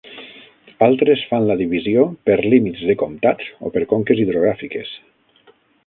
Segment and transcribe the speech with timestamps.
[0.85, 4.97] Altres fan la divisió per límits de comtats o per conques hidrogràfiques.